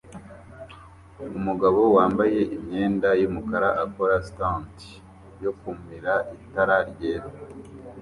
Umugabo 1.37 1.81
wambaye 1.95 2.39
imyenda 2.57 3.09
yumukara 3.21 3.69
akora 3.83 4.15
stunt 4.27 4.75
yo 5.43 5.51
kumira 5.59 6.13
itara 6.37 6.77
ryaka 6.91 7.41